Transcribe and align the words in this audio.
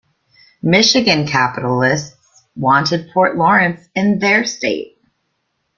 Michigan 0.63 1.27
capitalists 1.27 2.17
wanted 2.55 3.11
Port 3.13 3.35
Lawrence 3.37 3.87
in 3.93 4.17
"their" 4.17 4.45
state. 4.45 4.97